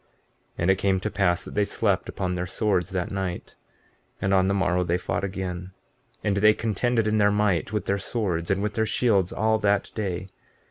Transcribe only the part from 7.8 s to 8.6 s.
their swords